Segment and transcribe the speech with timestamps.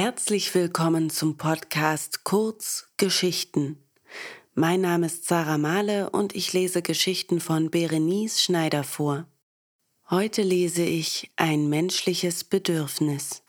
[0.00, 3.82] Herzlich willkommen zum Podcast Kurz Geschichten.
[4.54, 9.26] Mein Name ist Sarah Mahle und ich lese Geschichten von Berenice Schneider vor.
[10.08, 13.42] Heute lese ich Ein menschliches Bedürfnis.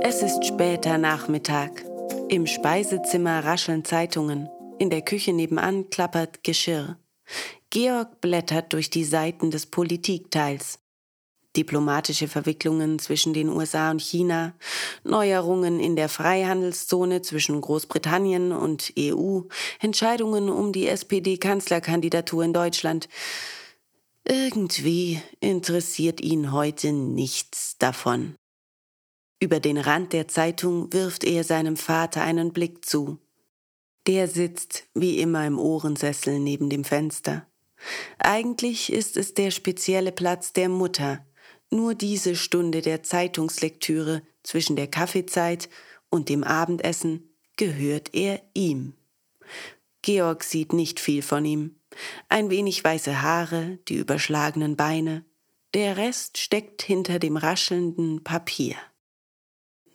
[0.00, 1.84] Es ist später Nachmittag.
[2.30, 4.48] Im Speisezimmer rascheln Zeitungen.
[4.78, 6.96] In der Küche nebenan klappert Geschirr.
[7.72, 10.78] Georg blättert durch die Seiten des Politikteils.
[11.56, 14.52] Diplomatische Verwicklungen zwischen den USA und China,
[15.04, 19.40] Neuerungen in der Freihandelszone zwischen Großbritannien und EU,
[19.80, 23.08] Entscheidungen um die SPD-Kanzlerkandidatur in Deutschland.
[24.28, 28.34] Irgendwie interessiert ihn heute nichts davon.
[29.40, 33.16] Über den Rand der Zeitung wirft er seinem Vater einen Blick zu.
[34.06, 37.46] Der sitzt wie immer im Ohrensessel neben dem Fenster.
[38.18, 41.26] Eigentlich ist es der spezielle Platz der Mutter.
[41.70, 45.68] Nur diese Stunde der Zeitungslektüre zwischen der Kaffeezeit
[46.10, 48.94] und dem Abendessen gehört er ihm.
[50.02, 51.76] Georg sieht nicht viel von ihm.
[52.28, 55.24] Ein wenig weiße Haare, die überschlagenen Beine.
[55.74, 58.76] Der Rest steckt hinter dem raschelnden Papier.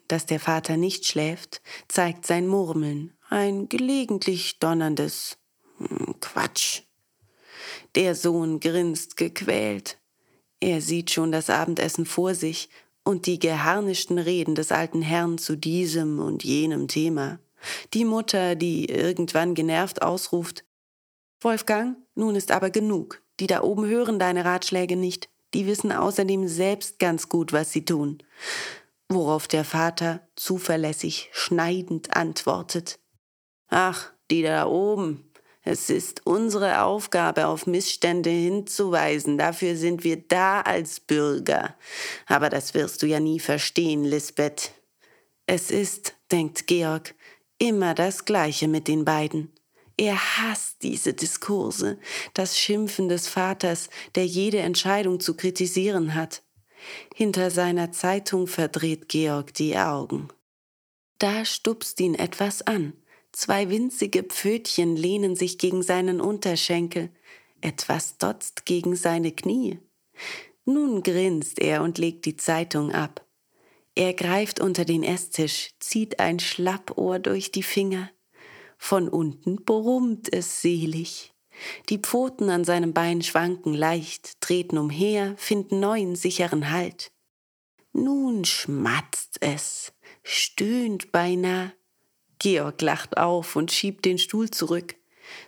[0.08, 5.38] Dass der Vater nicht schläft, zeigt sein Murmeln, ein gelegentlich donnerndes
[5.78, 6.84] hm, Quatsch.
[7.96, 9.98] Der Sohn grinst gequält.
[10.60, 12.70] Er sieht schon das Abendessen vor sich
[13.04, 17.40] und die geharnischten Reden des alten Herrn zu diesem und jenem Thema.
[17.94, 20.64] Die Mutter, die irgendwann genervt ausruft
[21.42, 23.22] Wolfgang, nun ist aber genug.
[23.40, 25.30] Die da oben hören deine Ratschläge nicht.
[25.54, 28.24] Die wissen außerdem selbst ganz gut, was sie tun.
[29.08, 33.00] Worauf der Vater zuverlässig schneidend antwortet
[33.70, 35.27] Ach, die da oben,
[35.70, 39.38] es ist unsere Aufgabe, auf Missstände hinzuweisen.
[39.38, 41.76] Dafür sind wir da als Bürger.
[42.26, 44.72] Aber das wirst du ja nie verstehen, Lisbeth.
[45.46, 47.16] Es ist, denkt Georg,
[47.58, 49.52] immer das Gleiche mit den beiden.
[49.98, 52.00] Er hasst diese Diskurse,
[52.34, 56.44] das Schimpfen des Vaters, der jede Entscheidung zu kritisieren hat.
[57.14, 60.30] Hinter seiner Zeitung verdreht Georg die Augen.
[61.20, 62.94] Da stupst ihn etwas an.
[63.38, 67.12] Zwei winzige Pfötchen lehnen sich gegen seinen Unterschenkel,
[67.62, 69.78] etwas dotzt gegen seine Knie.
[70.66, 73.24] Nun grinst er und legt die Zeitung ab.
[73.94, 78.10] Er greift unter den Esstisch, zieht ein Schlappohr durch die Finger.
[78.80, 81.32] Von unten brummt es selig.
[81.90, 87.12] Die Pfoten an seinem Bein schwanken leicht, treten umher, finden neuen sicheren Halt.
[87.94, 89.94] Nun schmatzt es,
[90.24, 91.72] stöhnt beinah,
[92.40, 94.96] Georg lacht auf und schiebt den Stuhl zurück.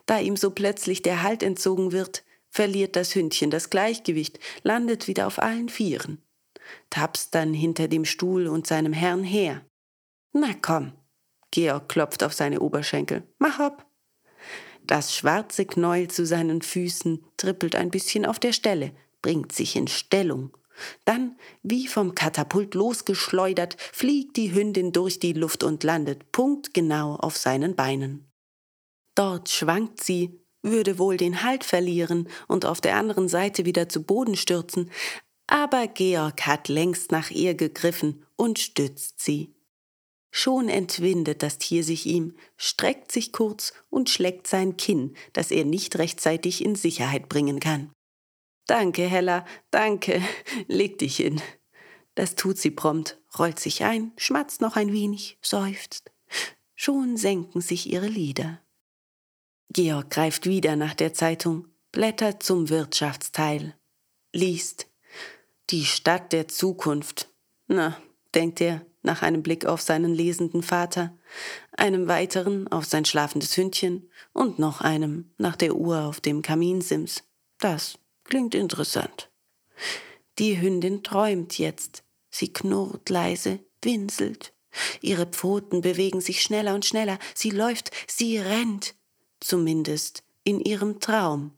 [0.06, 5.28] Da ihm so plötzlich der Halt entzogen wird, verliert das Hündchen das Gleichgewicht, landet wieder
[5.28, 6.22] auf allen Vieren,
[6.90, 9.66] tapst dann hinter dem Stuhl und seinem Herrn her.
[10.34, 10.94] Na komm,
[11.52, 13.24] Georg klopft auf seine Oberschenkel.
[13.38, 13.86] Mach hopp.
[14.84, 18.92] Das schwarze Knäuel zu seinen Füßen trippelt ein bisschen auf der Stelle,
[19.22, 20.52] bringt sich in Stellung
[21.06, 27.38] dann, wie vom Katapult losgeschleudert, fliegt die Hündin durch die Luft und landet punktgenau auf
[27.38, 28.32] seinen Beinen.
[29.16, 34.04] Dort schwankt sie, würde wohl den Halt verlieren und auf der anderen Seite wieder zu
[34.04, 34.92] Boden stürzen,
[35.48, 39.56] aber Georg hat längst nach ihr gegriffen und stützt sie.
[40.32, 45.66] Schon entwindet das Tier sich ihm, streckt sich kurz und schlägt sein Kinn, das er
[45.66, 47.92] nicht rechtzeitig in Sicherheit bringen kann.
[48.70, 50.22] Danke, Hella, danke.
[50.68, 51.42] Leg dich hin.
[52.14, 56.12] Das tut sie prompt, rollt sich ein, schmatzt noch ein wenig, seufzt.
[56.76, 58.62] Schon senken sich ihre Lider.
[59.72, 63.76] Georg greift wieder nach der Zeitung, blättert zum Wirtschaftsteil,
[64.34, 64.86] liest.
[65.72, 67.28] Die Stadt der Zukunft.
[67.66, 67.98] Na,
[68.36, 71.18] denkt er nach einem Blick auf seinen lesenden Vater,
[71.72, 77.24] einem weiteren auf sein schlafendes Hündchen und noch einem nach der Uhr auf dem Kaminsims.
[77.58, 77.99] Das
[78.30, 79.32] Klingt interessant.
[80.38, 82.04] Die Hündin träumt jetzt.
[82.30, 84.54] Sie knurrt leise, winselt.
[85.02, 87.18] Ihre Pfoten bewegen sich schneller und schneller.
[87.34, 88.94] Sie läuft, sie rennt.
[89.40, 91.52] Zumindest in ihrem Traum.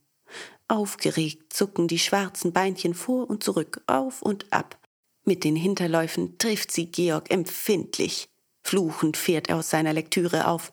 [0.69, 4.79] Aufgeregt zucken die schwarzen Beinchen vor und zurück, auf und ab.
[5.25, 8.29] Mit den Hinterläufen trifft sie Georg empfindlich.
[8.63, 10.71] Fluchend fährt er aus seiner Lektüre auf.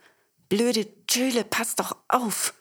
[0.49, 2.55] Blöde Tüle, pass doch auf!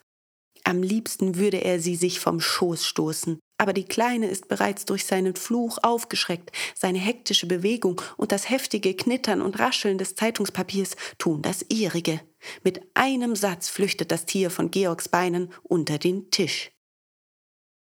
[0.68, 5.06] Am liebsten würde er sie sich vom Schoß stoßen, aber die Kleine ist bereits durch
[5.06, 6.52] seinen Fluch aufgeschreckt.
[6.74, 12.20] Seine hektische Bewegung und das heftige Knittern und Rascheln des Zeitungspapiers tun das ihrige.
[12.64, 16.70] Mit einem Satz flüchtet das Tier von Georgs Beinen unter den Tisch.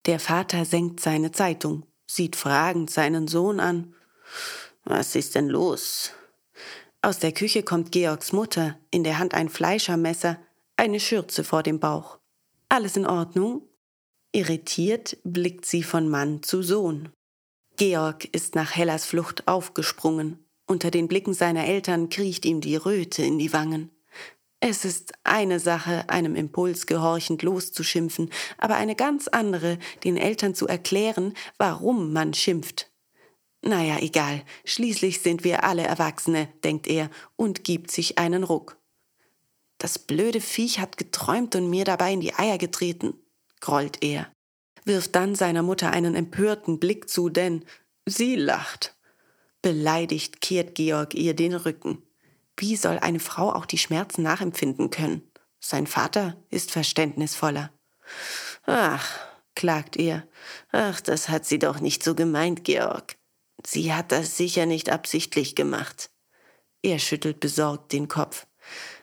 [0.06, 3.94] Der Vater senkt seine Zeitung, sieht fragend seinen Sohn an.
[4.85, 6.12] Was ist denn los?
[7.03, 10.38] Aus der Küche kommt Georgs Mutter, in der Hand ein Fleischermesser,
[10.79, 12.19] eine Schürze vor dem Bauch.
[12.72, 13.62] Alles in Ordnung?
[14.31, 17.08] Irritiert blickt sie von Mann zu Sohn.
[17.76, 20.38] Georg ist nach Hellas Flucht aufgesprungen.
[20.69, 23.90] Unter den Blicken seiner Eltern kriecht ihm die Röte in die Wangen.
[24.61, 30.69] Es ist eine Sache, einem Impuls gehorchend loszuschimpfen, aber eine ganz andere, den Eltern zu
[30.69, 32.88] erklären, warum man schimpft.
[33.62, 38.80] Naja, egal, schließlich sind wir alle Erwachsene, denkt er und gibt sich einen Ruck.
[39.81, 43.15] Das blöde Viech hat geträumt und mir dabei in die Eier getreten,
[43.61, 44.31] grollt er,
[44.85, 47.65] wirft dann seiner Mutter einen empörten Blick zu, denn
[48.05, 48.94] sie lacht.
[49.62, 52.03] Beleidigt kehrt Georg ihr den Rücken.
[52.59, 55.23] Wie soll eine Frau auch die Schmerzen nachempfinden können?
[55.61, 57.73] Sein Vater ist verständnisvoller.
[58.65, 59.19] Ach,
[59.55, 60.29] klagt er,
[60.73, 63.17] ach, das hat sie doch nicht so gemeint, Georg.
[63.65, 66.11] Sie hat das sicher nicht absichtlich gemacht.
[66.83, 68.47] Er schüttelt besorgt den Kopf.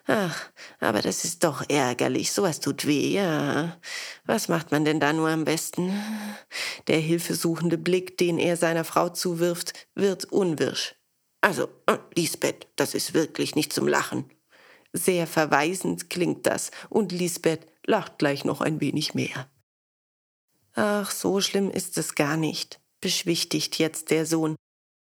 [0.07, 0.49] Ach,
[0.79, 2.31] aber das ist doch ärgerlich.
[2.31, 3.77] Sowas tut weh, ja.
[4.25, 5.91] Was macht man denn da nur am besten?
[6.87, 10.95] Der hilfesuchende Blick, den er seiner Frau zuwirft, wird unwirsch.
[11.41, 14.31] Also, äh, Lisbeth, das ist wirklich nicht zum Lachen.
[14.93, 19.49] Sehr verweisend klingt das, und Lisbeth lacht gleich noch ein wenig mehr.
[20.73, 24.55] Ach, so schlimm ist es gar nicht beschwichtigt jetzt der Sohn.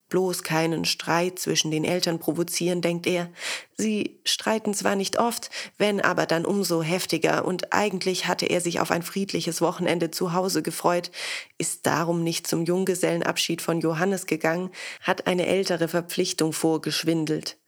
[0.08, 3.28] Bloß keinen Streit zwischen den Eltern provozieren, denkt er.
[3.76, 8.78] Sie streiten zwar nicht oft, wenn aber dann umso heftiger, und eigentlich hatte er sich
[8.80, 11.10] auf ein friedliches Wochenende zu Hause gefreut,
[11.58, 14.70] ist darum nicht zum Junggesellenabschied von Johannes gegangen,
[15.02, 17.58] hat eine ältere Verpflichtung vorgeschwindelt.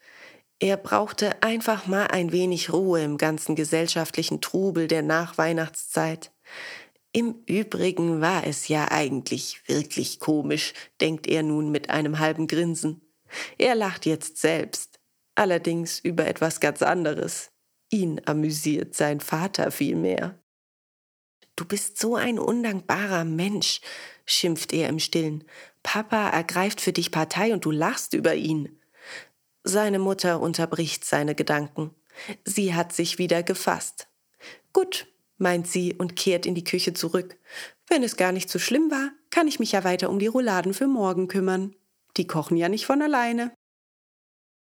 [0.61, 6.32] Er brauchte einfach mal ein wenig Ruhe im ganzen gesellschaftlichen Trubel der Nachweihnachtszeit.
[7.18, 13.00] Im Übrigen war es ja eigentlich wirklich komisch, denkt er nun mit einem halben Grinsen.
[13.58, 15.00] Er lacht jetzt selbst,
[15.34, 17.50] allerdings über etwas ganz anderes.
[17.90, 20.38] Ihn amüsiert sein Vater vielmehr.
[21.56, 23.80] Du bist so ein undankbarer Mensch,
[24.24, 25.42] schimpft er im stillen.
[25.82, 28.80] Papa ergreift für dich Partei und du lachst über ihn.
[29.64, 31.90] Seine Mutter unterbricht seine Gedanken.
[32.44, 34.06] Sie hat sich wieder gefasst.
[34.72, 35.08] Gut,
[35.38, 37.38] meint sie und kehrt in die Küche zurück.
[37.87, 40.75] Wenn es gar nicht so schlimm war, kann ich mich ja weiter um die Rouladen
[40.75, 41.75] für morgen kümmern.
[42.17, 43.52] Die kochen ja nicht von alleine.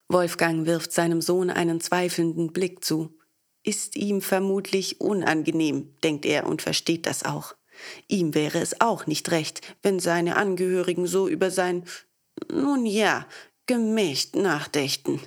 [0.09, 3.17] Wolfgang wirft seinem Sohn einen zweifelnden Blick zu.
[3.63, 7.55] Ist ihm vermutlich unangenehm, denkt er und versteht das auch.
[8.07, 11.85] Ihm wäre es auch nicht recht, wenn seine Angehörigen so über sein,
[12.51, 13.27] nun ja,
[13.67, 15.19] gemächt nachdächten.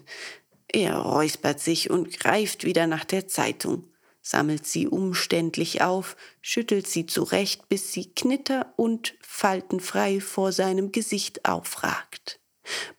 [0.69, 3.91] Er räuspert sich und greift wieder nach der Zeitung
[4.22, 11.44] sammelt sie umständlich auf, schüttelt sie zurecht, bis sie knitter und faltenfrei vor seinem Gesicht
[11.44, 12.40] aufragt.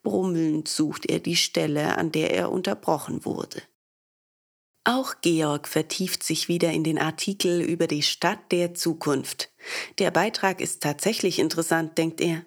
[0.04, 3.64] Brummelnd sucht er die Stelle, an der er unterbrochen wurde.
[4.86, 9.50] Auch Georg vertieft sich wieder in den Artikel über die Stadt der Zukunft.
[9.98, 12.44] Der Beitrag ist tatsächlich interessant, denkt er.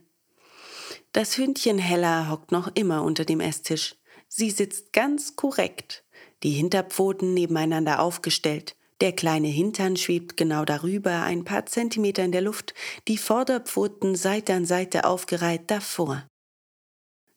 [1.13, 3.97] Das Hündchen Hella hockt noch immer unter dem Esstisch.
[4.29, 6.05] Sie sitzt ganz korrekt,
[6.43, 8.77] die Hinterpfoten nebeneinander aufgestellt.
[9.01, 12.75] Der kleine Hintern schwebt genau darüber, ein paar Zentimeter in der Luft,
[13.09, 16.27] die Vorderpfoten Seite an Seite aufgereiht davor.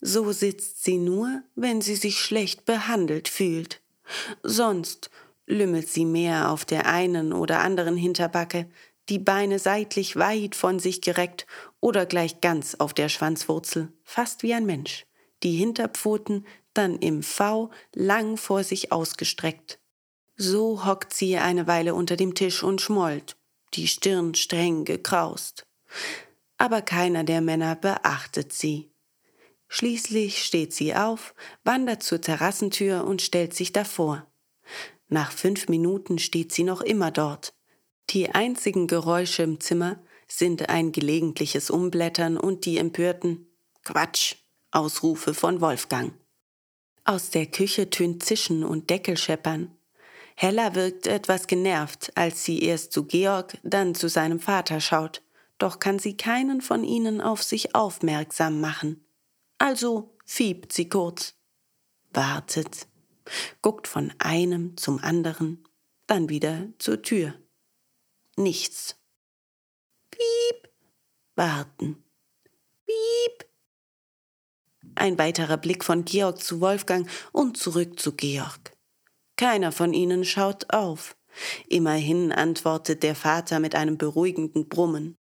[0.02, 3.82] So sitzt sie nur, wenn sie sich schlecht behandelt fühlt.
[4.44, 5.10] Sonst
[5.46, 8.70] lümmelt sie mehr auf der einen oder anderen Hinterbacke,
[9.10, 11.48] die Beine seitlich weit von sich gereckt
[11.82, 15.06] oder gleich ganz auf der Schwanzwurzel, fast wie ein Mensch.
[15.44, 19.80] Die Hinterpfoten dann im V lang vor sich ausgestreckt.
[20.36, 23.36] So hockt sie eine Weile unter dem Tisch und schmollt,
[23.74, 25.66] die Stirn streng gekraust.
[26.58, 28.92] Aber keiner der Männer beachtet sie.
[29.68, 34.26] Schließlich steht sie auf, wandert zur Terrassentür und stellt sich davor.
[35.08, 37.54] Nach fünf Minuten steht sie noch immer dort.
[38.10, 43.48] Die einzigen Geräusche im Zimmer sind ein gelegentliches Umblättern und die empörten
[43.84, 44.36] Quatsch
[44.72, 46.14] Ausrufe von Wolfgang.
[47.04, 49.76] Aus der Küche tönt Zischen und Deckelscheppern.
[50.36, 55.22] Hella wirkt etwas genervt, als sie erst zu Georg, dann zu seinem Vater schaut,
[55.58, 59.04] doch kann sie keinen von ihnen auf sich aufmerksam machen.
[59.58, 61.36] Also fiebt sie kurz,
[62.14, 62.88] wartet,
[63.62, 65.64] guckt von einem zum anderen,
[66.08, 67.34] dann wieder zur Tür.
[68.38, 68.96] Nichts.
[70.12, 70.70] Piep,
[71.36, 72.02] warten.
[72.86, 73.49] Piep,
[75.00, 78.76] ein weiterer Blick von Georg zu Wolfgang und zurück zu Georg.
[79.38, 81.16] Keiner von ihnen schaut auf.
[81.68, 85.16] Immerhin antwortet der Vater mit einem beruhigenden Brummen.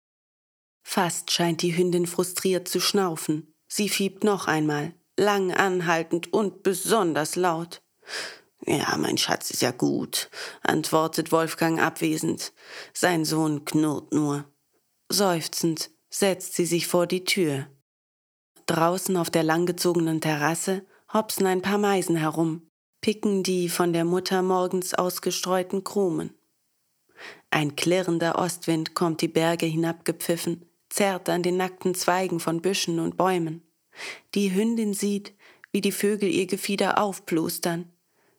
[0.84, 3.54] Fast scheint die Hündin frustriert zu schnaufen.
[3.68, 7.82] Sie fiebt noch einmal, lang anhaltend und besonders laut.
[8.66, 10.30] Ja, mein Schatz ist ja gut,
[10.64, 12.54] antwortet Wolfgang abwesend.
[12.94, 14.46] Sein Sohn knurrt nur.
[15.10, 17.68] Seufzend setzt sie sich vor die Tür.
[18.68, 22.70] Draußen auf der langgezogenen Terrasse hopsen ein paar Meisen herum,
[23.00, 26.34] picken die von der Mutter morgens ausgestreuten Krumen.
[27.50, 33.16] Ein klirrender Ostwind kommt die Berge hinabgepfiffen, zerrt an den nackten Zweigen von Büschen und
[33.16, 33.64] Bäumen.
[34.36, 35.34] Die Hündin sieht,
[35.72, 37.92] wie die Vögel ihr Gefieder aufplustern.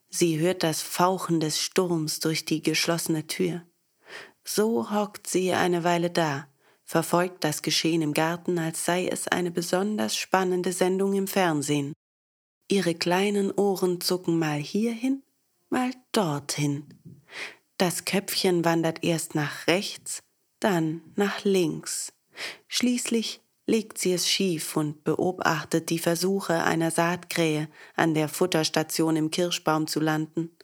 [0.09, 3.63] Sie hört das Fauchen des Sturms durch die geschlossene Tür.
[4.43, 6.47] So hockt sie eine Weile da,
[6.89, 11.93] verfolgt das Geschehen im Garten, als sei es eine besonders spannende Sendung im Fernsehen.
[12.67, 15.21] Ihre kleinen Ohren zucken mal hierhin,
[15.69, 16.87] mal dorthin.
[17.77, 20.23] Das Köpfchen wandert erst nach rechts,
[20.59, 22.11] dann nach links.
[22.67, 29.29] Schließlich legt sie es schief und beobachtet die Versuche einer Saatkrähe an der Futterstation im
[29.29, 30.57] Kirschbaum zu landen.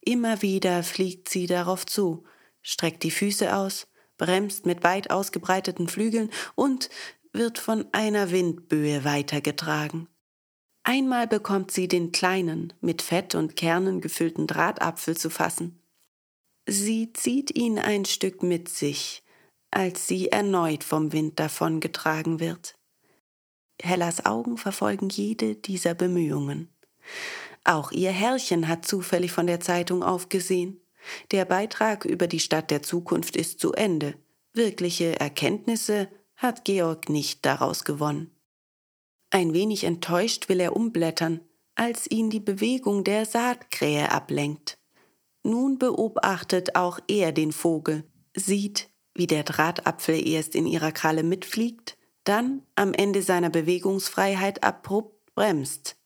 [0.00, 2.24] Immer wieder fliegt sie darauf zu,
[2.62, 3.86] streckt die Füße aus,
[4.18, 6.90] bremst mit weit ausgebreiteten Flügeln und
[7.32, 10.08] wird von einer Windböe weitergetragen.
[10.82, 15.80] Einmal bekommt sie den kleinen, mit Fett und Kernen gefüllten Drahtapfel zu fassen.
[16.66, 19.22] Sie zieht ihn ein Stück mit sich,
[19.70, 22.78] als sie erneut vom Wind davongetragen wird.
[23.80, 26.68] Hellas Augen verfolgen jede dieser Bemühungen.
[27.64, 30.80] Auch ihr Herrchen hat zufällig von der Zeitung aufgesehen.
[31.30, 34.14] Der Beitrag über die Stadt der Zukunft ist zu Ende.
[34.52, 38.30] Wirkliche Erkenntnisse hat Georg nicht daraus gewonnen.
[39.30, 41.40] Ein wenig enttäuscht will er umblättern,
[41.74, 44.78] als ihn die Bewegung der Saatkrähe ablenkt.
[45.42, 51.96] Nun beobachtet auch er den Vogel, sieht, wie der Drahtapfel erst in ihrer Kralle mitfliegt,
[52.24, 55.96] dann am Ende seiner Bewegungsfreiheit abrupt bremst.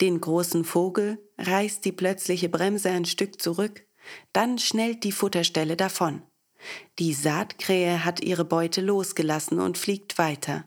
[0.00, 3.86] Den großen Vogel reißt die plötzliche Bremse ein Stück zurück,
[4.32, 6.22] dann schnellt die Futterstelle davon.
[6.98, 10.66] Die Saatkrähe hat ihre Beute losgelassen und fliegt weiter.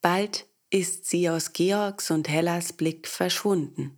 [0.00, 3.96] Bald ist sie aus Georgs und Hellas Blick verschwunden.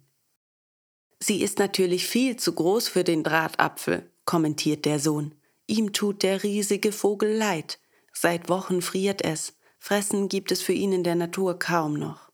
[1.21, 5.35] Sie ist natürlich viel zu groß für den Drahtapfel, kommentiert der Sohn.
[5.67, 7.79] Ihm tut der riesige Vogel leid.
[8.13, 9.55] Seit Wochen friert es.
[9.79, 12.32] Fressen gibt es für ihn in der Natur kaum noch.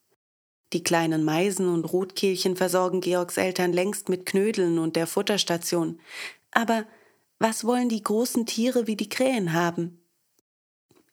[0.73, 6.01] Die kleinen Meisen und Rotkehlchen versorgen Georgs Eltern längst mit Knödeln und der Futterstation.
[6.51, 6.87] Aber
[7.39, 10.01] was wollen die großen Tiere wie die Krähen haben?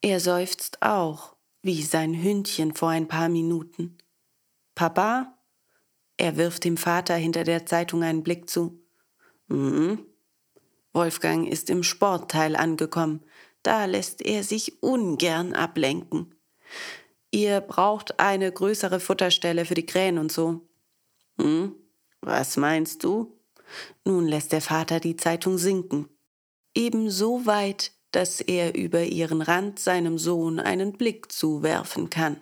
[0.02, 3.98] Er seufzt auch, wie sein Hündchen vor ein paar Minuten.
[4.76, 5.38] Papa?
[6.18, 8.80] Er wirft dem Vater hinter der Zeitung einen Blick zu.
[9.48, 10.06] Mhm.
[10.94, 13.24] Wolfgang ist im Sportteil angekommen.
[13.64, 16.36] Da lässt er sich ungern ablenken.
[17.36, 20.62] Ihr braucht eine größere Futterstelle für die Krähen und so.
[21.38, 21.76] Hm,
[22.22, 23.38] was meinst du?
[24.06, 26.08] Nun lässt der Vater die Zeitung sinken.
[26.74, 32.40] Eben so weit, dass er über ihren Rand seinem Sohn einen Blick zuwerfen kann.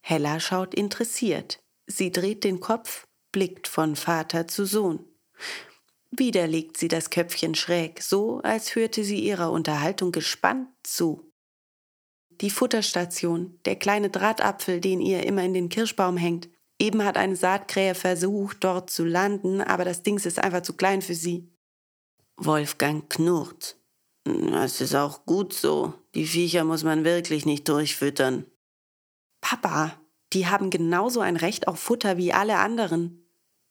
[0.00, 1.60] Hella schaut interessiert.
[1.88, 5.04] Sie dreht den Kopf, blickt von Vater zu Sohn.
[6.12, 11.33] Wieder legt sie das Köpfchen schräg, so als hörte sie ihrer Unterhaltung gespannt zu.
[12.40, 16.48] Die Futterstation, der kleine Drahtapfel, den ihr immer in den Kirschbaum hängt.
[16.78, 21.02] Eben hat eine Saatkrähe versucht, dort zu landen, aber das Dings ist einfach zu klein
[21.02, 21.48] für sie.
[22.36, 23.76] Wolfgang knurrt.
[24.24, 25.94] Das ist auch gut so.
[26.14, 28.46] Die Viecher muss man wirklich nicht durchfüttern.
[29.40, 29.98] Papa,
[30.32, 33.24] die haben genauso ein Recht auf Futter wie alle anderen.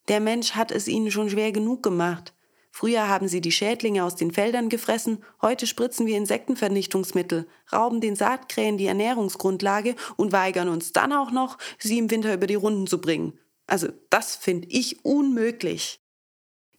[0.08, 2.33] Der Mensch hat es ihnen schon schwer genug gemacht.
[2.76, 8.16] Früher haben sie die Schädlinge aus den Feldern gefressen, heute spritzen wir Insektenvernichtungsmittel, rauben den
[8.16, 12.88] Saatkrähen die Ernährungsgrundlage und weigern uns dann auch noch, sie im Winter über die Runden
[12.88, 13.38] zu bringen.
[13.68, 16.00] Also das finde ich unmöglich.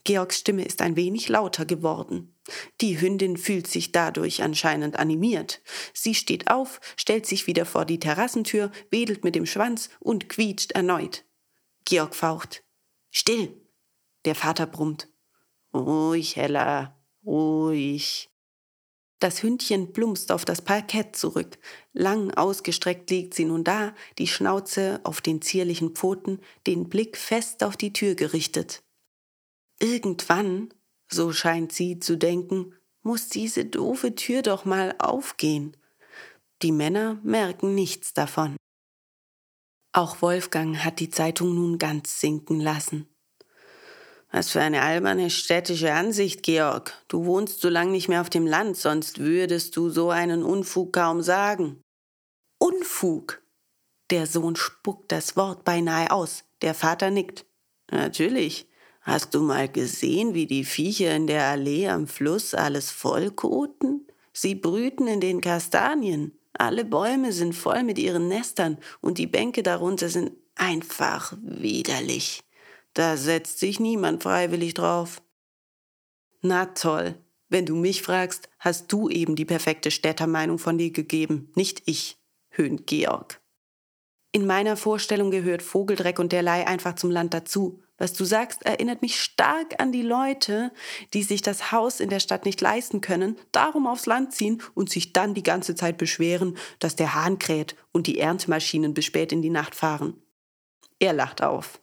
[0.04, 2.36] Georgs Stimme ist ein wenig lauter geworden.
[2.82, 5.62] Die Hündin fühlt sich dadurch anscheinend animiert.
[5.94, 10.74] Sie steht auf, stellt sich wieder vor die Terrassentür, wedelt mit dem Schwanz und quietscht
[10.74, 11.24] erneut.
[11.86, 12.66] Georg faucht.
[13.12, 13.62] Still!
[14.26, 15.08] Der Vater brummt.
[15.76, 18.30] Ruhig, Hella, ruhig.
[19.20, 21.58] Das Hündchen plumpst auf das Parkett zurück.
[21.92, 27.64] Lang ausgestreckt liegt sie nun da, die Schnauze auf den zierlichen Pfoten, den Blick fest
[27.64, 28.84] auf die Tür gerichtet.
[29.80, 30.74] Irgendwann,
[31.10, 35.76] so scheint sie zu denken, muss diese doofe Tür doch mal aufgehen.
[36.62, 38.56] Die Männer merken nichts davon.
[39.92, 43.10] Auch Wolfgang hat die Zeitung nun ganz sinken lassen.
[44.36, 46.92] Was für eine alberne städtische Ansicht, Georg.
[47.08, 50.92] Du wohnst so lange nicht mehr auf dem Land, sonst würdest du so einen Unfug
[50.92, 51.80] kaum sagen.
[52.60, 53.42] Unfug?
[54.10, 57.46] Der Sohn spuckt das Wort beinahe aus, der Vater nickt.
[57.90, 58.68] Natürlich.
[59.00, 64.06] Hast du mal gesehen, wie die Viecher in der Allee am Fluss alles vollkoten?
[64.34, 66.38] Sie brüten in den Kastanien.
[66.52, 72.42] Alle Bäume sind voll mit ihren Nestern und die Bänke darunter sind einfach widerlich.
[72.96, 75.22] Da setzt sich niemand freiwillig drauf.
[76.42, 77.16] Na toll.
[77.50, 82.18] Wenn du mich fragst, hast du eben die perfekte Städtermeinung von dir gegeben, nicht ich,
[82.50, 83.42] höhnt Georg.
[84.32, 87.82] In meiner Vorstellung gehört Vogeldreck und derlei einfach zum Land dazu.
[87.98, 90.72] Was du sagst, erinnert mich stark an die Leute,
[91.14, 94.90] die sich das Haus in der Stadt nicht leisten können, darum aufs Land ziehen und
[94.90, 99.32] sich dann die ganze Zeit beschweren, dass der Hahn kräht und die Erntemaschinen bis spät
[99.32, 100.22] in die Nacht fahren.
[101.00, 101.82] Er lacht auf.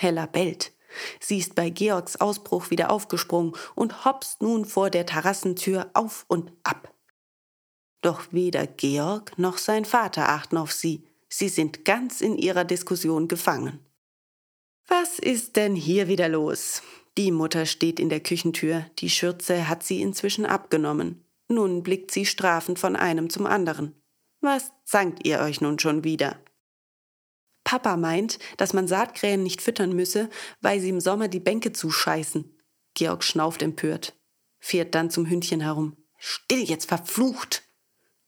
[0.00, 0.72] Hella bellt.
[1.18, 6.52] Sie ist bei Georgs Ausbruch wieder aufgesprungen und hopst nun vor der Terrassentür auf und
[6.62, 6.94] ab.
[8.00, 11.04] Doch weder Georg noch sein Vater achten auf sie.
[11.28, 13.80] Sie sind ganz in ihrer Diskussion gefangen.
[14.86, 16.80] Was ist denn hier wieder los?
[17.18, 21.24] Die Mutter steht in der Küchentür, die Schürze hat sie inzwischen abgenommen.
[21.48, 24.00] Nun blickt sie strafend von einem zum anderen.
[24.40, 26.38] Was zankt ihr euch nun schon wieder?
[27.68, 30.30] Papa meint, dass man Saatkrähen nicht füttern müsse,
[30.62, 32.56] weil sie im Sommer die Bänke zuscheißen.
[32.94, 34.18] Georg schnauft empört,
[34.58, 35.94] fährt dann zum Hündchen herum.
[36.16, 37.64] Still jetzt, verflucht!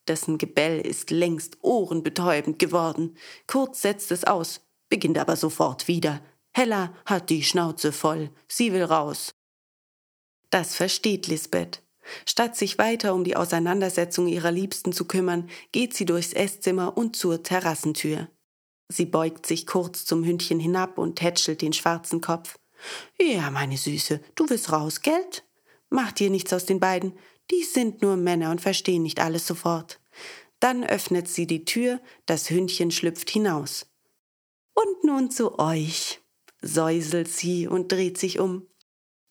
[0.06, 3.16] Dessen Gebell ist längst ohrenbetäubend geworden.
[3.46, 6.20] Kurz setzt es aus, beginnt aber sofort wieder.
[6.52, 9.32] Hella hat die Schnauze voll, sie will raus.
[10.50, 11.82] Das versteht Lisbeth.
[12.26, 17.16] Statt sich weiter um die Auseinandersetzung ihrer Liebsten zu kümmern, geht sie durchs Esszimmer und
[17.16, 18.28] zur Terrassentür.
[18.92, 22.58] Sie beugt sich kurz zum Hündchen hinab und tätschelt den schwarzen Kopf.
[23.20, 25.44] Ja, meine Süße, du willst raus, Geld?
[25.90, 27.16] Mach dir nichts aus den beiden.
[27.52, 30.00] Die sind nur Männer und verstehen nicht alles sofort.
[30.58, 33.86] Dann öffnet sie die Tür, das Hündchen schlüpft hinaus.
[34.74, 36.20] Und nun zu euch
[36.60, 38.66] säuselt sie und dreht sich um.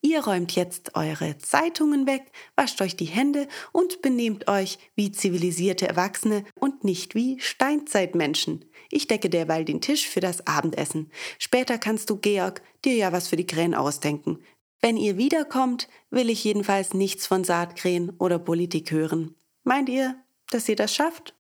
[0.02, 5.90] Ihr räumt jetzt eure Zeitungen weg, wascht euch die Hände und benehmt euch wie zivilisierte
[5.90, 8.64] Erwachsene und nicht wie Steinzeitmenschen.
[8.90, 11.12] Ich decke derweil den Tisch für das Abendessen.
[11.38, 14.40] Später kannst du, Georg, dir ja was für die Krähen ausdenken.
[14.80, 19.36] Wenn ihr wiederkommt, will ich jedenfalls nichts von Saatkrähen oder Politik hören.
[19.64, 20.16] Meint ihr,
[20.50, 21.36] dass ihr das schafft?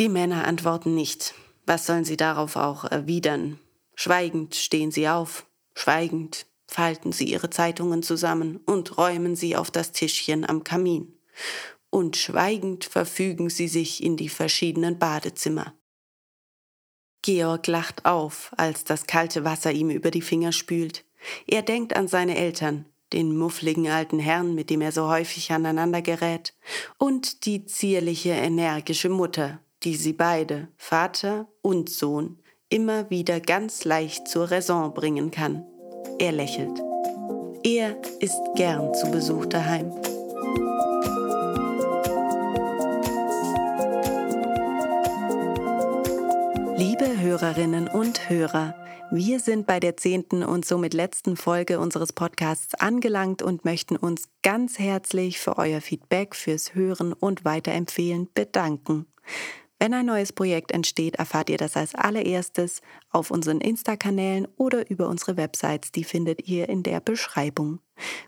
[0.00, 1.34] Die Männer antworten nicht.
[1.66, 3.60] Was sollen sie darauf auch erwidern?
[3.94, 9.92] Schweigend stehen sie auf, schweigend falten sie ihre Zeitungen zusammen und räumen sie auf das
[9.92, 11.16] Tischchen am Kamin.
[11.88, 15.72] Und schweigend verfügen sie sich in die verschiedenen Badezimmer.
[17.22, 21.04] Georg lacht auf, als das kalte Wasser ihm über die Finger spült.
[21.46, 26.02] Er denkt an seine Eltern, den muffligen alten Herrn, mit dem er so häufig aneinander
[26.02, 26.56] gerät,
[26.98, 34.26] und die zierliche, energische Mutter, die sie beide, Vater und Sohn, immer wieder ganz leicht
[34.26, 35.64] zur Raison bringen kann.
[36.18, 36.80] Er lächelt.
[37.64, 39.90] Er ist gern zu Besuch daheim.
[46.76, 48.74] Liebe Hörerinnen und Hörer,
[49.10, 54.28] wir sind bei der zehnten und somit letzten Folge unseres Podcasts angelangt und möchten uns
[54.42, 59.06] ganz herzlich für euer Feedback, fürs Hören und Weiterempfehlen bedanken.
[59.78, 65.08] Wenn ein neues Projekt entsteht, erfahrt ihr das als allererstes auf unseren Insta-Kanälen oder über
[65.08, 67.80] unsere Websites, die findet ihr in der Beschreibung.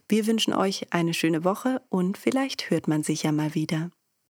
[0.09, 3.91] Wir wünschen euch eine schöne Woche und vielleicht hört man sich ja mal wieder.